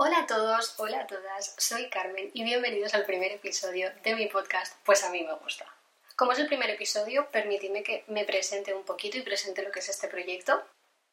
[0.00, 4.28] Hola a todos, hola a todas, soy Carmen y bienvenidos al primer episodio de mi
[4.28, 5.66] podcast Pues a mí me gusta.
[6.14, 9.80] Como es el primer episodio, permitidme que me presente un poquito y presente lo que
[9.80, 10.62] es este proyecto.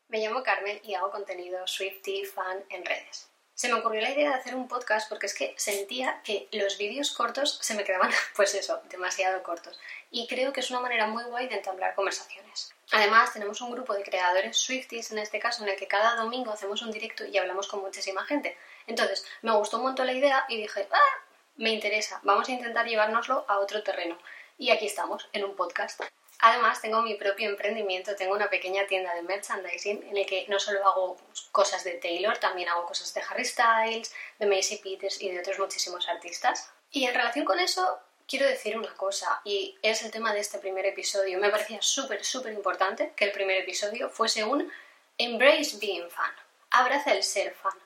[0.10, 3.28] Me llamo Carmen y hago contenido Swifty fan en redes.
[3.56, 6.78] Se me ocurrió la idea de hacer un podcast porque es que sentía que los
[6.78, 9.80] vídeos cortos se me quedaban, pues eso, demasiado cortos.
[10.12, 12.72] Y creo que es una manera muy guay de entablar conversaciones.
[12.92, 16.52] Además, tenemos un grupo de creadores Swifties, en este caso, en el que cada domingo
[16.52, 18.56] hacemos un directo y hablamos con muchísima gente.
[18.88, 21.22] Entonces, me gustó un montón la idea y dije, ¡ah!
[21.58, 24.18] Me interesa, vamos a intentar llevárnoslo a otro terreno.
[24.58, 26.02] Y aquí estamos, en un podcast.
[26.40, 30.60] Además, tengo mi propio emprendimiento, tengo una pequeña tienda de merchandising en el que no
[30.60, 31.18] solo hago
[31.52, 35.60] cosas de Taylor, también hago cosas de Harry Styles, de Macy Peters y de otros
[35.60, 36.70] muchísimos artistas.
[36.92, 40.60] Y en relación con eso, quiero decir una cosa, y es el tema de este
[40.60, 41.40] primer episodio.
[41.40, 44.72] Me parecía súper, súper importante que el primer episodio fuese un
[45.18, 46.32] Embrace Being Fan.
[46.72, 47.85] Abraza el ser fan.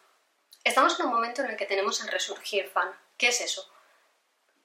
[0.64, 2.94] Estamos en un momento en el que tenemos el resurgir fan.
[3.18, 3.70] ¿Qué es eso?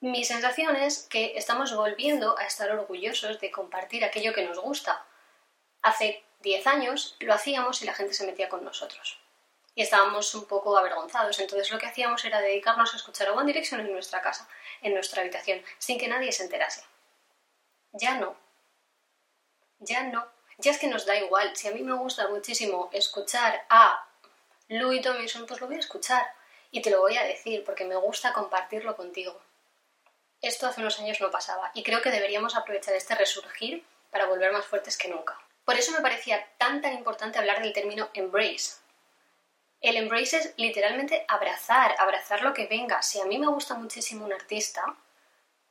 [0.00, 5.06] Mi sensación es que estamos volviendo a estar orgullosos de compartir aquello que nos gusta.
[5.82, 9.20] Hace 10 años lo hacíamos y la gente se metía con nosotros.
[9.76, 13.46] Y estábamos un poco avergonzados, entonces lo que hacíamos era dedicarnos a escuchar a One
[13.46, 14.48] Direction en nuestra casa,
[14.82, 16.84] en nuestra habitación, sin que nadie se enterase.
[17.92, 18.36] Ya no.
[19.78, 20.28] Ya no.
[20.58, 21.56] Ya es que nos da igual.
[21.56, 24.06] Si a mí me gusta muchísimo escuchar a
[24.78, 26.26] Louis Tomlinson, pues lo voy a escuchar.
[26.70, 29.40] Y te lo voy a decir porque me gusta compartirlo contigo.
[30.42, 34.52] Esto hace unos años no pasaba y creo que deberíamos aprovechar este resurgir para volver
[34.52, 35.38] más fuertes que nunca.
[35.64, 38.76] Por eso me parecía tan tan importante hablar del término embrace.
[39.80, 43.02] El embrace es literalmente abrazar, abrazar lo que venga.
[43.02, 44.96] Si a mí me gusta muchísimo un artista,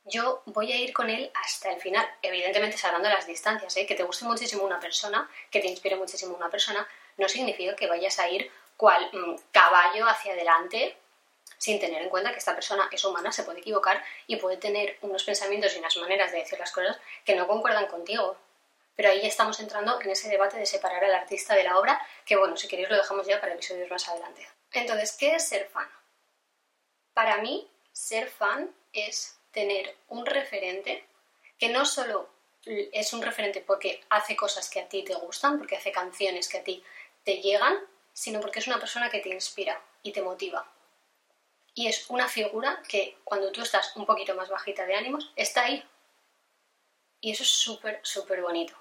[0.04, 2.08] yo voy a ir con él hasta el final.
[2.22, 3.86] Evidentemente salvando las distancias, ¿eh?
[3.86, 7.86] que te guste muchísimo una persona, que te inspire muchísimo una persona, no significa que
[7.86, 10.96] vayas a ir cual mm, caballo hacia adelante
[11.58, 14.98] sin tener en cuenta que esta persona es humana, se puede equivocar y puede tener
[15.02, 18.36] unos pensamientos y unas maneras de decir las cosas que no concuerdan contigo.
[18.96, 22.00] Pero ahí ya estamos entrando en ese debate de separar al artista de la obra,
[22.24, 24.46] que bueno, si queréis lo dejamos ya para episodios más adelante.
[24.72, 25.88] Entonces, ¿qué es ser fan?
[27.12, 31.06] Para mí, ser fan es tener un referente
[31.58, 32.28] que no solo
[32.66, 36.58] es un referente porque hace cosas que a ti te gustan, porque hace canciones que
[36.58, 36.82] a ti
[37.24, 37.78] te llegan,
[38.14, 40.66] sino porque es una persona que te inspira y te motiva
[41.74, 45.64] y es una figura que cuando tú estás un poquito más bajita de ánimos, está
[45.64, 45.84] ahí.
[47.20, 48.74] Y eso es súper, súper bonito.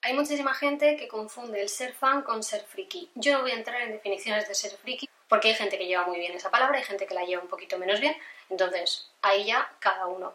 [0.00, 3.10] Hay muchísima gente que confunde el ser fan con ser friki.
[3.14, 6.06] Yo no voy a entrar en definiciones de ser friki porque hay gente que lleva
[6.06, 8.14] muy bien esa palabra, hay gente que la lleva un poquito menos bien,
[8.50, 10.34] entonces ahí ya cada uno.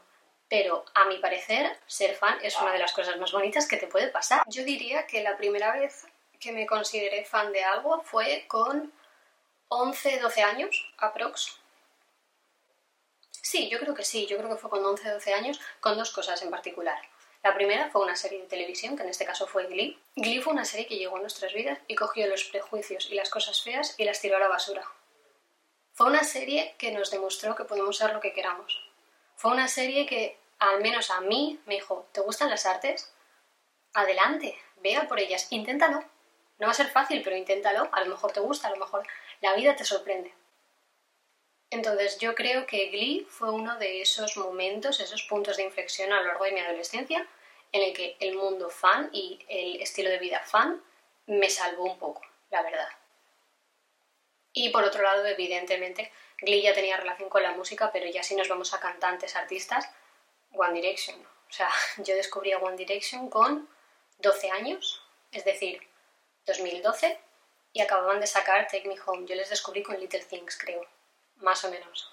[0.49, 3.87] Pero a mi parecer, ser fan es una de las cosas más bonitas que te
[3.87, 4.43] puede pasar.
[4.47, 6.05] Yo diría que la primera vez
[6.39, 8.93] que me consideré fan de algo fue con
[9.69, 11.59] 11, 12 años, aprox.
[13.31, 16.11] Sí, yo creo que sí, yo creo que fue con 11 12 años, con dos
[16.11, 16.99] cosas en particular.
[17.43, 19.97] La primera fue una serie de televisión, que en este caso fue Glee.
[20.15, 23.29] Glee fue una serie que llegó a nuestras vidas y cogió los prejuicios y las
[23.29, 24.85] cosas feas y las tiró a la basura.
[25.93, 28.83] Fue una serie que nos demostró que podemos ser lo que queramos.
[29.35, 33.13] Fue una serie que, al menos a mí, me dijo, ¿te gustan las artes?
[33.93, 36.03] Adelante, vea por ellas, inténtalo.
[36.59, 37.89] No va a ser fácil, pero inténtalo.
[37.91, 39.07] A lo mejor te gusta, a lo mejor
[39.41, 40.33] la vida te sorprende.
[41.69, 46.21] Entonces yo creo que Glee fue uno de esos momentos, esos puntos de inflexión a
[46.21, 47.27] lo largo de mi adolescencia
[47.71, 50.81] en el que el mundo fan y el estilo de vida fan
[51.25, 52.87] me salvó un poco, la verdad.
[54.53, 58.35] Y por otro lado, evidentemente, Glee ya tenía relación con la música, pero ya si
[58.35, 59.89] nos vamos a cantantes, artistas,
[60.53, 61.19] One Direction.
[61.49, 63.69] O sea, yo descubrí a One Direction con
[64.19, 65.85] 12 años, es decir,
[66.47, 67.19] 2012,
[67.73, 69.27] y acababan de sacar Take Me Home.
[69.27, 70.85] Yo les descubrí con Little Things, creo
[71.35, 72.11] más o menos.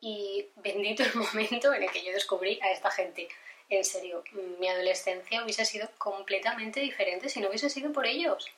[0.00, 3.28] Y bendito el momento en el que yo descubrí a esta gente.
[3.68, 4.22] En serio,
[4.58, 8.48] mi adolescencia hubiese sido completamente diferente si no hubiese sido por ellos.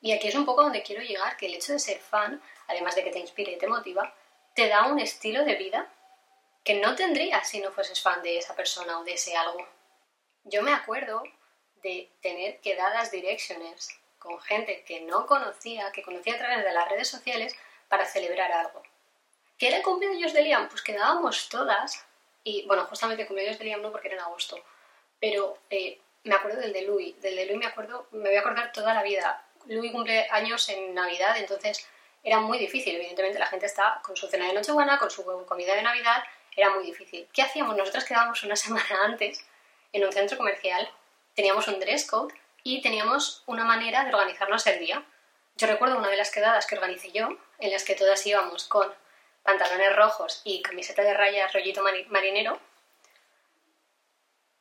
[0.00, 2.94] Y aquí es un poco donde quiero llegar, que el hecho de ser fan, además
[2.94, 4.14] de que te inspire y te motiva,
[4.54, 5.92] te da un estilo de vida
[6.64, 9.66] que no tendrías si no fueses fan de esa persona o de ese algo.
[10.44, 11.22] Yo me acuerdo
[11.82, 13.88] de tener que dar las direcciones
[14.18, 17.54] con gente que no conocía, que conocía a través de las redes sociales,
[17.88, 18.82] para celebrar algo.
[19.56, 20.68] ¿Qué era el cumpleaños de Liam?
[20.68, 22.04] Pues quedábamos todas,
[22.44, 24.62] y bueno, justamente el cumpleaños de Liam no porque era en agosto,
[25.20, 28.40] pero eh, me acuerdo del de Louis, del de Louis me acuerdo, me voy a
[28.40, 29.44] acordar toda la vida.
[29.66, 31.86] Louis cumple años en Navidad, entonces
[32.22, 35.74] era muy difícil, evidentemente la gente está con su cena de Nochebuena, con su comida
[35.74, 36.22] de Navidad,
[36.54, 37.28] era muy difícil.
[37.32, 37.76] ¿Qué hacíamos?
[37.76, 39.44] Nosotras quedábamos una semana antes
[39.92, 40.90] en un centro comercial,
[41.38, 45.04] teníamos un dress code y teníamos una manera de organizarnos el día.
[45.54, 47.28] Yo recuerdo una de las quedadas que organicé yo,
[47.60, 48.92] en las que todas íbamos con
[49.44, 52.58] pantalones rojos y camiseta de rayas rollito marinero.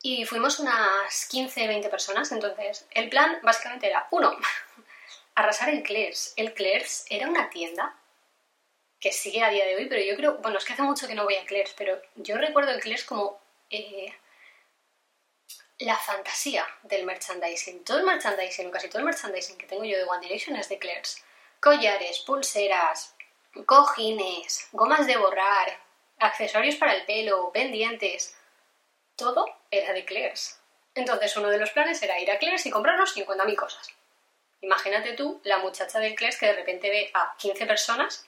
[0.03, 4.37] Y fuimos unas 15-20 personas, entonces el plan básicamente era, uno,
[5.33, 6.33] arrasar en Claire's.
[6.35, 7.95] El Claire's era una tienda
[8.99, 11.15] que sigue a día de hoy, pero yo creo, bueno, es que hace mucho que
[11.15, 13.41] no voy a Claire's, pero yo recuerdo el Claire's como
[13.71, 14.13] eh,
[15.79, 17.83] la fantasía del merchandising.
[17.83, 20.79] Todo el merchandising, casi todo el merchandising que tengo yo de One Direction es de
[20.79, 21.23] Claire's.
[21.59, 23.15] Collares, pulseras,
[23.65, 25.79] cojines, gomas de borrar,
[26.19, 28.35] accesorios para el pelo, pendientes.
[29.15, 30.59] Todo era de Claire's.
[30.95, 33.89] Entonces uno de los planes era ir a Claire's y comprarnos 50.000 cosas.
[34.61, 38.27] Imagínate tú la muchacha del Claire's que de repente ve a 15 personas,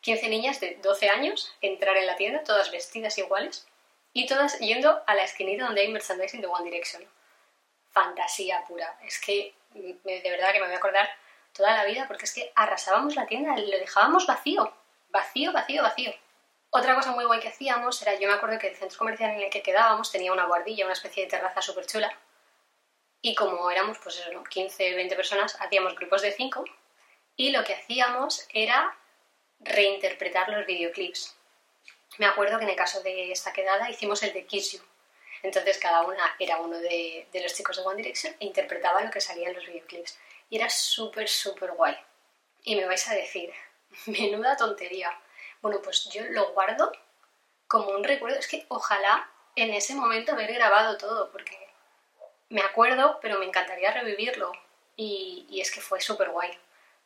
[0.00, 3.66] 15 niñas de 12 años, entrar en la tienda, todas vestidas iguales,
[4.12, 7.04] y todas yendo a la esquinita donde hay merchandising de One Direction.
[7.90, 8.98] Fantasía pura.
[9.02, 11.08] Es que de verdad que me voy a acordar
[11.52, 14.72] toda la vida porque es que arrasábamos la tienda, lo dejábamos vacío.
[15.10, 16.12] Vacío, vacío, vacío.
[16.70, 19.40] Otra cosa muy guay que hacíamos era, yo me acuerdo que el centro comercial en
[19.40, 22.12] el que quedábamos tenía una guardilla, una especie de terraza súper chula.
[23.22, 26.64] Y como éramos, pues eso, 15, 20 personas, hacíamos grupos de 5
[27.36, 28.96] y lo que hacíamos era
[29.60, 31.37] reinterpretar los videoclips
[32.16, 34.80] me acuerdo que en el caso de esta quedada hicimos el de Kiss You.
[35.42, 39.20] Entonces cada una era uno de, los chicos de One Direction e interpretaba lo que
[39.20, 40.18] salía en los videoclips.
[40.50, 41.96] Y era súper, súper guay.
[42.62, 43.52] Y me vais a decir,
[44.06, 45.16] menuda tontería.
[45.60, 46.90] Bueno, pues yo lo guardo
[47.68, 48.38] como un recuerdo.
[48.38, 51.56] Es que ojalá en ese momento haber grabado todo, porque
[52.48, 54.52] me acuerdo, pero me encantaría revivirlo.
[54.96, 56.50] Y, y es que fue súper guay.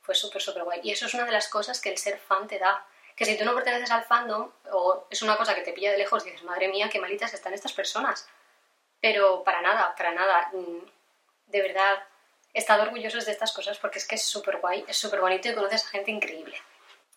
[0.00, 0.80] Fue súper, súper guay.
[0.82, 2.86] Y eso es una de las cosas que el ser fan te da
[3.16, 5.98] que si tú no perteneces al fandom o es una cosa que te pilla de
[5.98, 8.28] lejos, dices, madre mía, qué malitas están estas personas.
[9.00, 10.50] Pero para nada, para nada.
[10.52, 10.86] Mm,
[11.46, 12.02] de verdad,
[12.54, 15.48] he estado orgullosos de estas cosas porque es que es súper guay, es súper bonito
[15.48, 16.56] y conoces a gente increíble.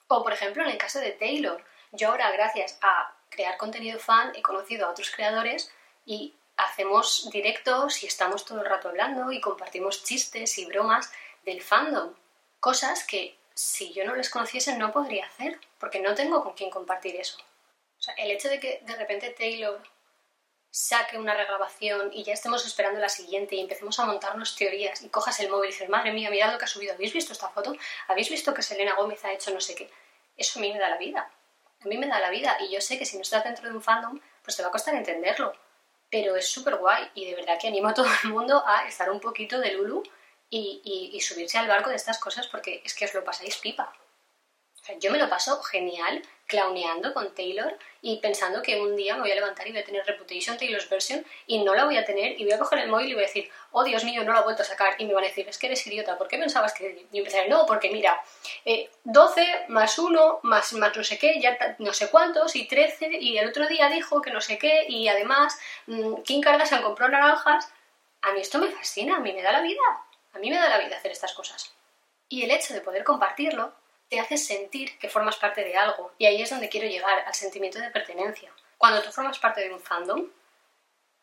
[0.07, 4.33] O por ejemplo, en el caso de Taylor, yo ahora, gracias a crear contenido fan,
[4.35, 5.71] he conocido a otros creadores
[6.05, 11.11] y hacemos directos y estamos todo el rato hablando y compartimos chistes y bromas
[11.43, 12.13] del fandom.
[12.59, 16.69] Cosas que si yo no les conociese no podría hacer, porque no tengo con quién
[16.69, 17.37] compartir eso.
[17.97, 19.81] O sea, el hecho de que de repente Taylor
[20.69, 25.09] saque una regrabación y ya estemos esperando la siguiente y empecemos a montarnos teorías y
[25.09, 27.47] cojas el móvil y dices, madre mía, mirad lo que ha subido, ¿habéis visto esta
[27.47, 27.73] foto?
[28.09, 29.89] ¿Habéis visto que Selena Gómez ha hecho no sé qué?
[30.35, 31.31] Eso a mí me da la vida.
[31.81, 33.75] A mí me da la vida y yo sé que si no estás dentro de
[33.75, 35.53] un fandom, pues te va a costar entenderlo.
[36.09, 39.09] Pero es súper guay y de verdad que animo a todo el mundo a estar
[39.09, 40.03] un poquito de Lulu
[40.49, 43.91] y, subirse al barco de estas cosas porque es que os lo pasáis pipa.
[44.99, 49.31] yo me lo paso genial clowneando con Taylor y pensando que un día me voy
[49.31, 52.39] a levantar y voy a tener Reputation Taylor's Version y no la voy a tener
[52.39, 54.41] y voy a coger el móvil y voy a decir, oh Dios mío, no la
[54.41, 56.37] he vuelto a sacar y me van a decir, es que eres idiota, ¿por qué
[56.37, 57.07] pensabas que...?
[57.11, 58.21] Y empezaré, no, porque mira,
[59.03, 63.09] 12 eh, más 1 más, más no sé qué, ya no sé cuántos y 13
[63.19, 65.57] y el otro día dijo que no sé qué y además
[65.87, 67.71] mm, Kim Kardashian compró naranjas.
[68.21, 69.81] A mí esto me fascina, a mí me da la vida.
[70.35, 71.73] A mí me da la vida hacer estas cosas.
[72.27, 73.73] Y el hecho de poder compartirlo
[74.09, 76.13] te hace sentir que formas parte de algo.
[76.17, 78.51] Y ahí es donde quiero llegar, al sentimiento de pertenencia.
[78.77, 80.29] Cuando tú formas parte de un fandom,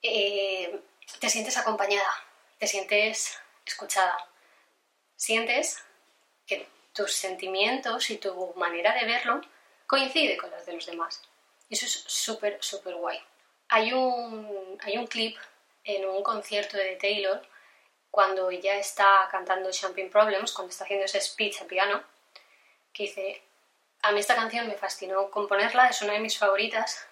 [0.00, 0.80] eh,
[1.20, 2.14] te sientes acompañada,
[2.58, 4.16] te sientes escuchada,
[5.14, 5.84] sientes
[6.46, 9.42] que tus sentimientos y tu manera de verlo
[9.86, 11.22] coincide con los de los demás.
[11.68, 13.18] Y eso es súper, súper guay.
[13.68, 15.36] Hay un, hay un clip
[15.84, 17.46] en un concierto de Taylor
[18.12, 22.04] cuando ella está cantando Champagne Problems, cuando está haciendo ese speech a piano,
[22.92, 23.42] que dice,
[24.02, 27.06] a mí esta canción me fascinó componerla, es una de mis favoritas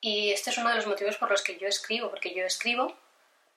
[0.00, 2.92] y este es uno de los motivos por los que yo escribo, porque yo escribo,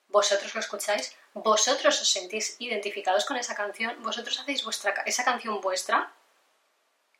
[0.06, 5.60] vosotros lo escucháis, vosotros os sentís identificados con esa canción, vosotros hacéis vuestra, esa canción
[5.60, 6.12] vuestra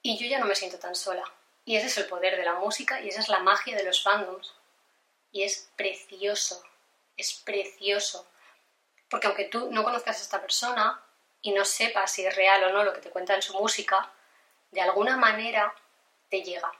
[0.00, 1.24] y yo ya no me siento tan sola.
[1.64, 4.00] Y ese es el poder de la música y esa es la magia de los
[4.00, 4.54] fandoms.
[5.32, 6.62] Y es precioso,
[7.16, 8.28] es precioso
[9.08, 11.00] porque aunque tú no conozcas a esta persona
[11.42, 14.10] y no sepas si es real o no lo que te cuenta en su música,
[14.70, 15.74] de alguna manera
[16.30, 16.72] te llega.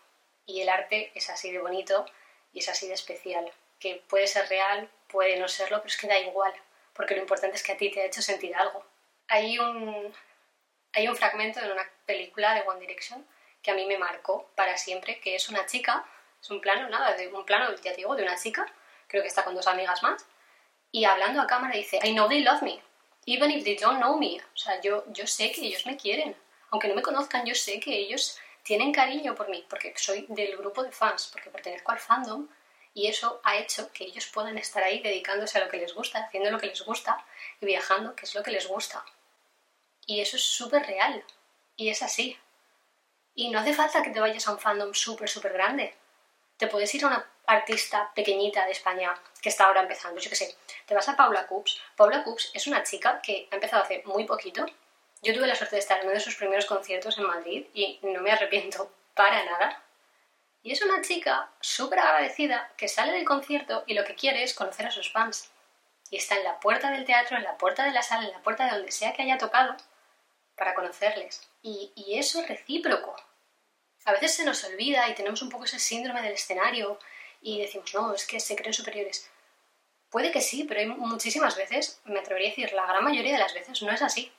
[0.46, 2.06] Y el arte es así de bonito
[2.52, 3.50] y es así de especial.
[3.78, 6.52] Que puede ser real, puede no serlo, pero es que da igual,
[6.92, 8.84] porque lo importante es que a ti te ha hecho sentir algo.
[9.28, 10.12] Hay un,
[10.92, 13.26] hay un fragmento de una película de One Direction
[13.62, 16.04] que a mí me marcó para siempre, que es una chica,
[16.40, 18.66] es un plano, nada, de un plano, ya te digo, de una chica,
[19.06, 20.26] creo que está con dos amigas más,
[20.94, 22.80] y hablando a cámara dice, I know they love me,
[23.26, 24.40] even if they don't know me.
[24.54, 26.36] O sea, yo, yo sé que ellos me quieren.
[26.70, 30.56] Aunque no me conozcan, yo sé que ellos tienen cariño por mí, porque soy del
[30.56, 32.46] grupo de fans, porque pertenezco al fandom,
[32.94, 36.20] y eso ha hecho que ellos puedan estar ahí dedicándose a lo que les gusta,
[36.20, 37.26] haciendo lo que les gusta
[37.60, 39.04] y viajando, que es lo que les gusta.
[40.06, 41.24] Y eso es súper real.
[41.74, 42.38] Y es así.
[43.34, 45.92] Y no hace falta que te vayas a un fandom súper, súper grande.
[46.56, 50.36] Te puedes ir a una artista pequeñita de España que está ahora empezando, yo qué
[50.36, 50.54] sé.
[50.86, 51.80] Te vas a Paula Coops.
[51.96, 54.66] Paula Coops es una chica que ha empezado hace muy poquito.
[55.22, 57.98] Yo tuve la suerte de estar en uno de sus primeros conciertos en Madrid y
[58.02, 59.82] no me arrepiento para nada.
[60.62, 64.54] Y es una chica súper agradecida que sale del concierto y lo que quiere es
[64.54, 65.50] conocer a sus fans.
[66.10, 68.42] Y está en la puerta del teatro, en la puerta de la sala, en la
[68.42, 69.76] puerta de donde sea que haya tocado
[70.56, 71.42] para conocerles.
[71.62, 73.16] Y, eso es recíproco.
[74.04, 76.98] A veces se nos olvida y tenemos un poco ese síndrome del escenario
[77.40, 79.30] y decimos, no, es que se creen superiores.
[80.14, 83.40] Puede que sí, pero hay muchísimas veces, me atrevería a decir, la gran mayoría de
[83.40, 84.32] las veces no es así.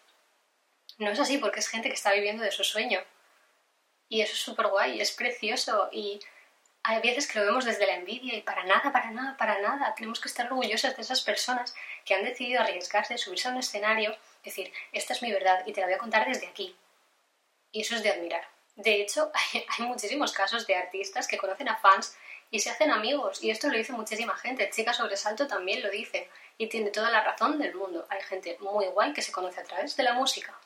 [1.00, 3.04] No es así porque es gente que está viviendo de su sueño.
[4.08, 6.22] Y eso es súper guay, es precioso y
[6.82, 9.94] hay veces que lo vemos desde la envidia y para nada, para nada, para nada.
[9.96, 14.18] Tenemos que estar orgullosas de esas personas que han decidido arriesgarse, subirse a un escenario,
[14.46, 16.74] decir, esta es mi verdad y te la voy a contar desde aquí.
[17.74, 18.48] Y eso es de admirar.
[18.76, 19.30] De hecho,
[19.78, 22.16] hay, muchísimos casos de artistas que conocen a fans
[22.52, 23.44] y se hacen amigos.
[23.44, 24.70] Y esto lo dice muchísima gente.
[24.70, 26.30] Chica Sobresalto también lo dice.
[26.58, 28.06] Y tiene toda la razón del mundo.
[28.10, 30.58] Hay gente muy guay que se conoce a través de la música.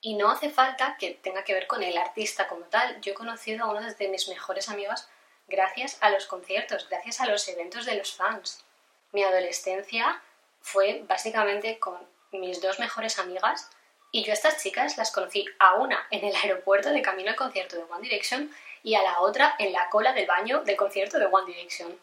[0.00, 3.00] Y no hace falta que tenga que ver con el artista como tal.
[3.00, 5.08] Yo he conocido a una de mis mejores amigas
[5.48, 8.64] gracias a los conciertos, gracias a los eventos de los fans.
[9.12, 10.20] Mi adolescencia
[10.60, 11.98] fue básicamente con
[12.32, 13.70] mis dos mejores amigas
[14.10, 17.36] y yo a estas chicas las conocí a una en el aeropuerto de camino al
[17.36, 18.50] concierto de One Direction
[18.86, 21.98] y a la otra en la cola del baño del concierto de One Direction.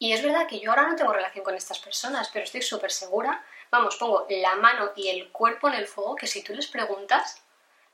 [0.00, 2.90] Y es verdad que yo ahora no tengo relación con estas personas, pero estoy súper
[2.90, 6.66] segura, vamos, pongo la mano y el cuerpo en el fuego, que si tú les
[6.66, 7.40] preguntas,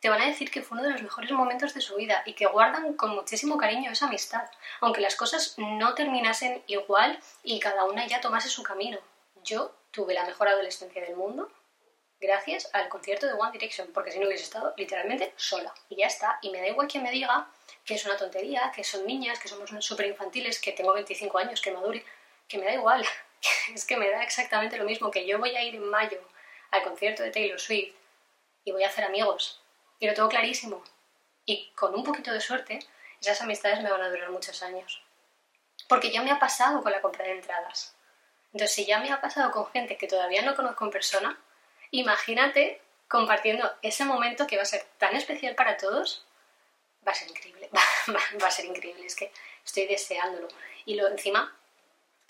[0.01, 2.33] te van a decir que fue uno de los mejores momentos de su vida y
[2.33, 4.49] que guardan con muchísimo cariño esa amistad,
[4.81, 8.99] aunque las cosas no terminasen igual y cada una ya tomase su camino.
[9.45, 11.51] Yo tuve la mejor adolescencia del mundo,
[12.19, 15.75] gracias al concierto de One Direction, porque si no hubiese estado literalmente sola.
[15.91, 16.39] Y ya está.
[16.41, 17.47] Y me da igual quien me diga
[17.87, 21.61] que es una tontería, que son niñas, que somos súper infantiles, que tengo 25 años,
[21.61, 22.05] que madure,
[22.49, 23.07] que me da igual.
[23.75, 26.21] es que me da exactamente lo mismo que yo voy a ir en mayo
[26.73, 27.95] al concierto de Taylor Swift
[28.65, 29.63] y voy a hacer amigos.
[30.01, 30.83] Y lo tengo clarísimo.
[31.47, 32.81] Y con un poquito de suerte,
[33.21, 35.03] esas amistades me van a durar muchos años.
[35.89, 37.95] Porque ya me ha pasado con la compra de entradas.
[38.53, 41.39] Entonces, si ya me ha pasado con gente que todavía no conozco en persona,
[41.93, 46.26] imagínate compartiendo ese momento que va a ser tan especial para todos.
[47.07, 49.31] Va a ser increíble, va, a ser increíble, es que
[49.65, 50.49] estoy deseándolo.
[50.85, 51.57] Y lo encima,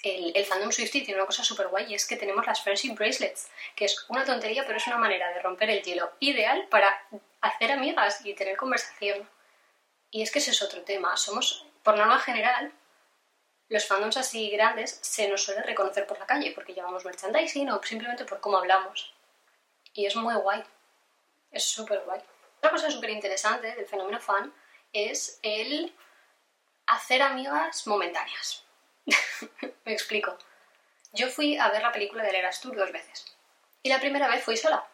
[0.02, 2.94] el, el fandom Swifty tiene una cosa súper guay y es que tenemos las Friendship
[2.94, 7.08] Bracelets, que es una tontería, pero es una manera de romper el hielo ideal para
[7.40, 9.28] hacer amigas y tener conversación.
[10.10, 11.16] Y es que ese es otro tema.
[11.16, 12.72] Somos, por norma general,
[13.68, 17.82] los fandoms así grandes se nos suele reconocer por la calle porque llevamos merchandising o
[17.82, 19.12] simplemente por cómo hablamos.
[19.92, 20.62] Y es muy guay.
[21.50, 22.20] Es súper guay.
[22.58, 24.52] Otra cosa súper interesante del fenómeno fan
[24.96, 25.94] es el
[26.86, 28.64] hacer amigas momentáneas.
[29.84, 30.36] Me explico.
[31.12, 33.36] Yo fui a ver la película de Eras Tour dos veces.
[33.82, 34.86] Y la primera vez fui sola.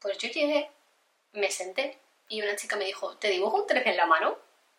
[0.00, 0.70] Pues yo llegué,
[1.32, 4.38] me senté y una chica me dijo, ¿te dibujo un 13 en la mano?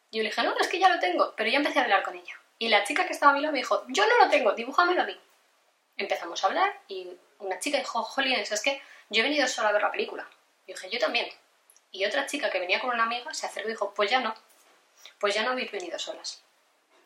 [0.10, 1.34] Y yo le dije, no, es que ya lo tengo.
[1.36, 2.34] Pero ya empecé a hablar con ella.
[2.58, 5.02] Y la chica que estaba a mi lado me dijo, yo no lo tengo, dibújamelo
[5.02, 5.20] a mí.
[5.98, 9.72] Empezamos a hablar y una chica dijo, Jolines, es que yo he venido sola a
[9.74, 10.28] ver la película.
[10.66, 11.28] Y dije, yo también.
[11.92, 14.34] Y otra chica que venía con una amiga se acercó y dijo, pues ya no,
[15.20, 16.44] pues ya no habéis venido solas.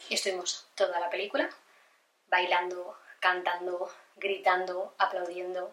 [0.09, 1.49] Y estuvimos toda la película
[2.27, 5.71] bailando, cantando, gritando, aplaudiendo.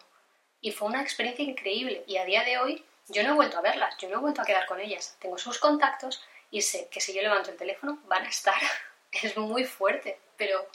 [0.61, 2.05] Y fue una experiencia increíble.
[2.07, 4.43] Y a día de hoy yo no he vuelto a verlas, yo no he vuelto
[4.43, 5.17] a quedar con ellas.
[5.21, 8.61] Tengo sus contactos y sé que si yo levanto el teléfono van a estar.
[9.13, 10.67] es muy fuerte, pero,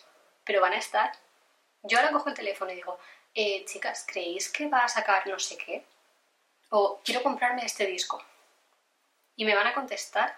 [0.44, 1.12] pero van a estar.
[1.84, 3.00] Yo ahora cojo el teléfono y digo,
[3.34, 5.86] eh, chicas, ¿creéis que va a sacar no sé qué?
[6.70, 8.22] O quiero comprarme este disco.
[9.36, 10.38] Y me van a contestar.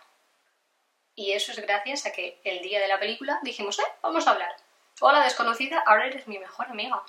[1.15, 4.31] Y eso es gracias a que el día de la película dijimos, eh, vamos a
[4.31, 4.55] hablar.
[5.01, 7.03] Hola desconocida, ahora eres mi mejor amiga.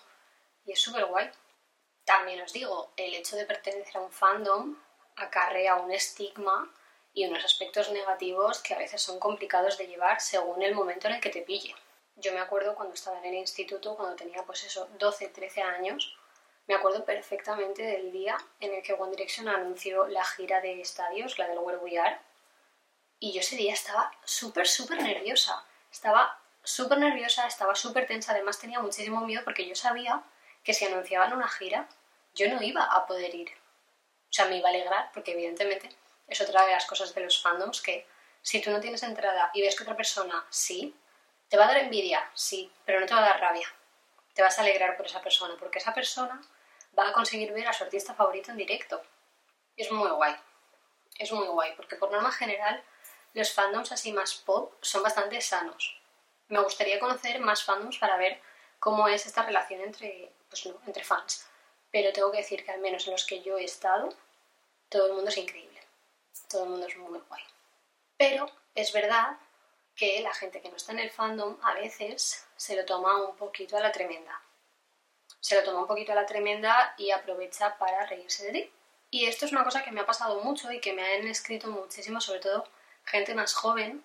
[0.64, 1.30] Y es súper guay.
[2.04, 4.76] También os digo, el hecho de pertenecer a un fandom
[5.16, 6.72] acarrea un estigma
[7.12, 11.14] y unos aspectos negativos que a veces son complicados de llevar según el momento en
[11.14, 11.74] el que te pille.
[12.16, 16.16] Yo me acuerdo cuando estaba en el instituto, cuando tenía pues eso, 12, 13 años,
[16.70, 21.36] me acuerdo perfectamente del día en el que One Direction anunció la gira de estadios,
[21.36, 22.16] la del Where We Are,
[23.18, 25.64] y yo ese día estaba súper, súper nerviosa.
[25.90, 30.22] Estaba súper nerviosa, estaba súper tensa, además tenía muchísimo miedo porque yo sabía
[30.62, 31.88] que si anunciaban una gira,
[32.34, 33.50] yo no iba a poder ir.
[33.50, 35.90] O sea, me iba a alegrar porque evidentemente
[36.28, 38.06] es otra de las cosas de los fandoms que
[38.42, 40.94] si tú no tienes entrada y ves que otra persona sí,
[41.48, 42.30] ¿Te va a dar envidia?
[42.32, 43.66] Sí, pero no te va a dar rabia.
[44.34, 46.40] Te vas a alegrar por esa persona, porque esa persona
[46.98, 49.02] va a conseguir ver a su artista favorito en directo.
[49.76, 50.34] Es muy guay.
[51.18, 52.82] Es muy guay, porque por norma general
[53.34, 56.00] los fandoms así más pop son bastante sanos.
[56.48, 58.40] Me gustaría conocer más fandoms para ver
[58.78, 61.46] cómo es esta relación entre, pues entre fans.
[61.92, 64.08] Pero tengo que decir que al menos en los que yo he estado,
[64.88, 65.80] todo el mundo es increíble.
[66.48, 67.42] Todo el mundo es muy guay.
[68.16, 69.38] Pero es verdad
[69.94, 73.36] que la gente que no está en el fandom a veces se lo toma un
[73.36, 74.40] poquito a la tremenda.
[75.40, 78.72] Se lo toma un poquito a la tremenda y aprovecha para reírse de ti.
[79.10, 81.68] Y esto es una cosa que me ha pasado mucho y que me han escrito
[81.68, 82.66] muchísimo, sobre todo
[83.04, 84.04] gente más joven.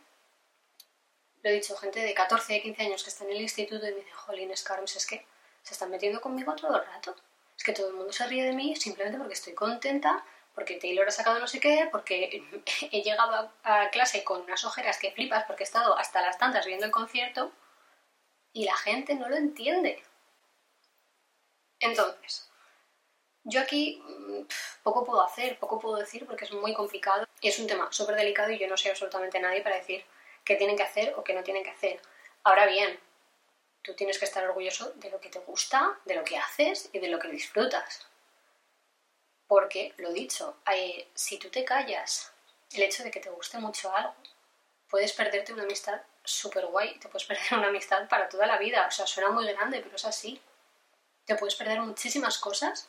[1.44, 3.98] Lo he dicho, gente de 14, 15 años que está en el instituto y me
[3.98, 5.26] dicen, jolín, Scarms, es que
[5.62, 7.16] se están metiendo conmigo todo el rato.
[7.58, 11.08] Es que todo el mundo se ríe de mí simplemente porque estoy contenta, porque Taylor
[11.08, 12.44] ha sacado no sé qué, porque
[12.92, 16.66] he llegado a, clase con unas ojeras que flipas porque he estado hasta las tantas
[16.66, 17.52] viendo el concierto
[18.54, 20.02] y la gente no lo entiende.
[21.80, 22.50] Entonces,
[23.44, 24.42] yo aquí mm,
[24.84, 28.16] poco puedo hacer, poco puedo decir porque es muy complicado y es un tema súper
[28.16, 30.04] delicado y yo no soy absolutamente nadie para decir
[30.44, 32.02] qué tienen que hacer o qué no tienen que hacer.
[32.44, 33.00] Ahora bien,
[33.82, 37.00] tú tienes que estar orgulloso de lo que te gusta, de lo que haces y
[37.00, 38.08] de lo que disfrutas.
[39.48, 40.58] Porque, lo dicho,
[41.14, 42.34] si tú te callas
[42.74, 44.16] el hecho de que te guste mucho algo,
[44.90, 48.88] puedes perderte una amistad súper guay, te puedes perder una amistad para toda la vida.
[48.88, 50.42] O sea, suena muy grande, pero es así.
[51.26, 52.88] Te puedes perder muchísimas cosas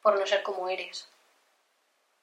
[0.00, 1.08] por no ser como eres.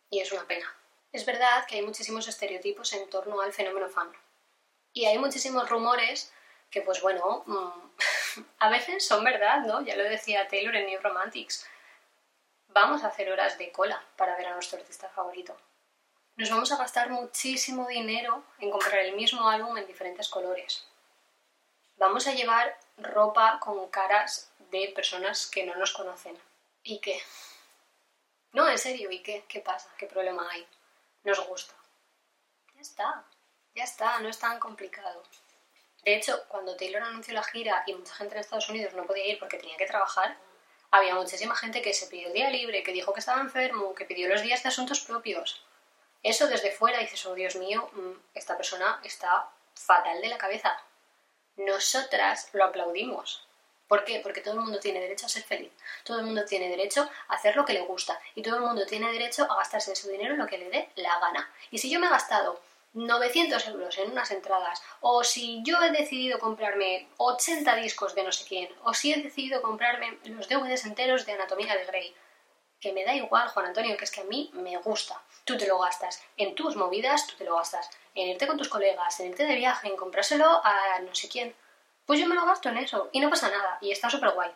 [0.10, 0.76] Y es una pena.
[1.12, 4.12] Es verdad que hay muchísimos estereotipos en torno al fenómeno fan.
[4.94, 6.34] Y hay muchísimos rumores
[6.70, 9.82] que, pues bueno, mm, a veces son verdad, ¿no?
[9.82, 11.68] Ya lo decía Taylor en New Romantics.
[12.70, 15.56] Vamos a hacer horas de cola para ver a nuestro artista favorito.
[16.38, 20.88] Nos vamos a gastar muchísimo dinero en comprar el mismo álbum en diferentes colores.
[21.98, 26.38] Vamos a llevar ropa con caras de personas que no nos conocen.
[26.84, 27.22] ¿Y qué?
[28.54, 29.46] No, en serio, ¿y qué?
[29.48, 29.90] ¿Qué pasa?
[29.98, 30.68] ¿Qué problema hay?
[31.24, 31.74] Nos gusta.
[32.76, 33.26] Ya está,
[33.76, 35.24] ya está, no es tan complicado.
[36.04, 39.28] De hecho, cuando Taylor anunció la gira y mucha gente en Estados Unidos no podía
[39.28, 40.36] ir porque tenía que trabajar,
[40.90, 44.06] había muchísima gente que se pidió el día libre, que dijo que estaba enfermo, que
[44.06, 45.64] pidió los días de asuntos propios.
[46.24, 50.78] Eso desde fuera dices, oh Dios mío, mm, esta persona está fatal de la cabeza.
[51.58, 53.46] Nosotras lo aplaudimos.
[53.88, 54.22] ¿Por qué?
[54.22, 55.72] Porque todo el mundo tiene derecho a ser feliz,
[56.06, 58.86] todo el mundo tiene derecho a hacer lo que le gusta y todo el mundo
[58.86, 61.52] tiene derecho a gastarse su dinero en lo que le dé la gana.
[61.72, 62.62] Y si yo me he gastado
[62.94, 68.32] 900 euros en unas entradas, o si yo he decidido comprarme 80 discos de no
[68.32, 72.16] sé quién, o si he decidido comprarme los DVDs enteros de Anatomía de Grey,
[72.80, 75.22] que me da igual, Juan Antonio, que es que a mí me gusta.
[75.46, 78.70] Tú te lo gastas en tus movidas, tú te lo gastas en irte con tus
[78.70, 81.56] colegas, en irte de viaje, en comprárselo a no sé quién.
[82.06, 84.52] Pues yo me lo gasto en eso y no pasa nada y está súper guay.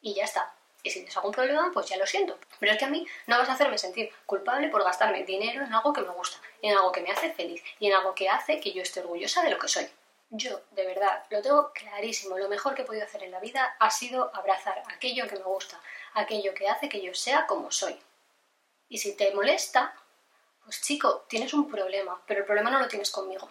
[0.00, 0.52] Y ya está.
[0.82, 2.38] Y si tienes algún problema, pues ya lo siento.
[2.60, 5.74] Pero es que a mí no vas a hacerme sentir culpable por gastarme dinero en
[5.74, 8.60] algo que me gusta, en algo que me hace feliz y en algo que hace
[8.60, 9.88] que yo esté orgullosa de lo que soy.
[10.30, 12.38] Yo, de verdad, lo tengo clarísimo.
[12.38, 15.42] Lo mejor que he podido hacer en la vida ha sido abrazar aquello que me
[15.42, 15.80] gusta,
[16.14, 17.98] aquello que hace que yo sea como soy.
[18.88, 19.94] Y si te molesta,
[20.66, 23.48] pues chico, tienes un problema, pero el problema no lo tienes conmigo.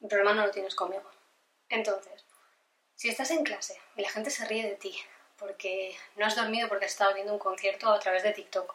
[0.00, 1.04] El problema no lo tienes conmigo.
[1.68, 2.24] Entonces,
[2.94, 4.98] si estás en clase y la gente se ríe de ti
[5.38, 8.74] porque no has dormido porque has estado viendo un concierto a través de TikTok,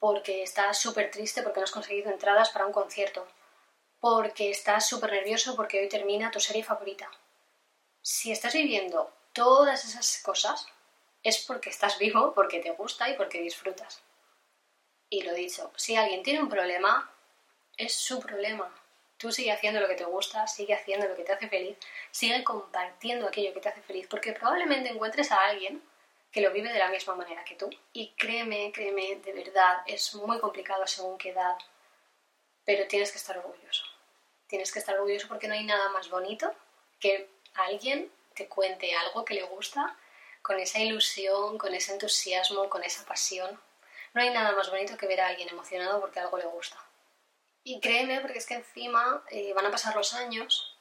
[0.00, 3.24] porque estás súper triste porque no has conseguido entradas para un concierto,
[4.00, 7.08] porque estás súper nervioso porque hoy termina tu serie favorita.
[8.02, 10.66] Si estás viviendo todas esas cosas,
[11.22, 14.02] es porque estás vivo, porque te gusta y porque disfrutas.
[15.10, 17.10] Y lo dicho, si alguien tiene un problema,
[17.76, 18.72] es su problema.
[19.16, 21.76] Tú sigue haciendo lo que te gusta, sigue haciendo lo que te hace feliz,
[22.10, 25.82] sigue compartiendo aquello que te hace feliz, porque probablemente encuentres a alguien
[26.30, 27.68] que lo vive de la misma manera que tú.
[27.92, 31.56] Y créeme, créeme, de verdad, es muy complicado según qué edad,
[32.64, 33.84] pero tienes que estar orgulloso.
[34.46, 36.54] Tienes que estar orgulloso porque no hay nada más bonito
[37.00, 39.96] que alguien te cuente algo que le gusta
[40.42, 43.60] con esa ilusión, con ese entusiasmo, con esa pasión.
[44.14, 46.76] No hay nada más bonito que ver a alguien emocionado porque algo le gusta.
[47.64, 50.76] Y créeme, porque es que encima eh, van a pasar los años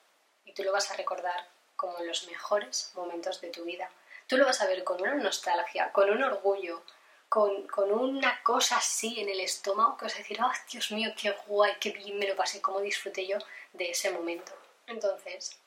[0.45, 3.89] y tú lo vas a recordar como los mejores momentos de tu vida.
[4.27, 6.83] Tú lo vas a ver con una nostalgia, con un orgullo,
[7.29, 11.13] con, con una cosa así en el estómago que vas a decir, ¡ah, Dios mío,
[11.19, 13.37] qué guay, qué bien me lo pasé, cómo disfruté yo
[13.73, 14.53] de ese momento!
[14.87, 15.59] Entonces,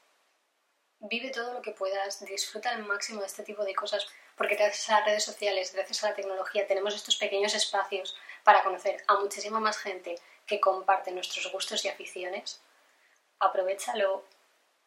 [1.00, 4.06] vive todo lo que puedas, disfruta al máximo de este tipo de cosas,
[4.40, 8.62] porque gracias a las redes sociales, gracias a la tecnología, tenemos estos pequeños espacios para
[8.62, 10.14] conocer a muchísima más gente
[10.46, 12.62] que comparte nuestros gustos y aficiones.
[13.38, 14.24] Aprovechalo,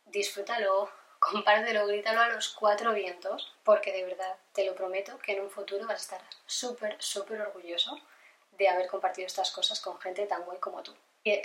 [0.08, 0.90] disfrútalo,
[1.20, 5.52] compártelo, grítalo a los cuatro vientos, porque de verdad, te lo prometo, que en un
[5.52, 8.00] futuro vas a estar súper, súper orgulloso
[8.54, 10.96] de haber compartido estas cosas con gente tan guay como tú.
[11.24, 11.40] Y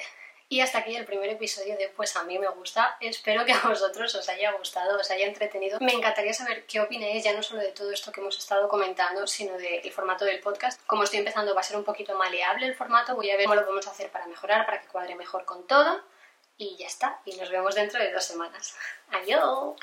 [0.60, 2.96] hasta aquí el primer episodio de Pues a mí me gusta.
[3.00, 5.78] Espero que a vosotros os haya gustado, os haya entretenido.
[5.80, 9.26] Me encantaría saber qué opináis ya no solo de todo esto que hemos estado comentando,
[9.26, 10.80] sino del formato del podcast.
[10.86, 13.56] Como estoy empezando va a ser un poquito maleable el formato, voy a ver cómo
[13.56, 16.02] lo podemos hacer para mejorar, para que cuadre mejor con todo.
[16.56, 17.20] Y ya está.
[17.26, 18.74] Y nos vemos dentro de dos semanas.
[19.10, 19.76] ¡Adiós!